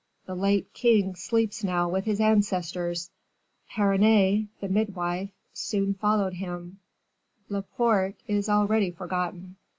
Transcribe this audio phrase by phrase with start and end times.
[0.25, 3.11] The late king sleeps now with his ancestors;
[3.69, 6.79] Perronnette, the midwife, soon followed him;
[7.49, 9.57] Laporte is already forgotten."